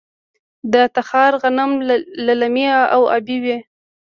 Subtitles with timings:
[0.73, 1.71] د تخار غنم
[2.25, 3.57] للمي او ابي وي.